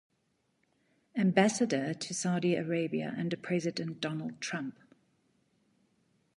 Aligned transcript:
Ambassador 1.15 1.93
to 1.93 2.11
Saudi 2.11 2.55
Arabia 2.55 3.13
under 3.19 3.37
President 3.37 4.01
Donald 4.01 4.41
Trump. 4.41 4.75